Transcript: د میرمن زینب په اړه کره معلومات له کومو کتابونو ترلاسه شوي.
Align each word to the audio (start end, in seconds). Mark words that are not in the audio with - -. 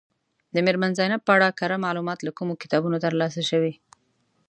د 0.53 0.55
میرمن 0.65 0.91
زینب 0.97 1.21
په 1.25 1.31
اړه 1.37 1.55
کره 1.59 1.77
معلومات 1.85 2.19
له 2.23 2.31
کومو 2.37 2.59
کتابونو 2.61 2.97
ترلاسه 3.05 3.41
شوي. 3.49 3.73